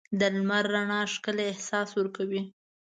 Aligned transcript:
د 0.19 0.21
لمر 0.35 0.63
رڼا 0.73 1.01
ښکلی 1.13 1.45
احساس 1.51 1.89
ورکوي. 1.99 2.41